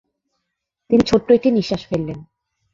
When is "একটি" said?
1.31-1.49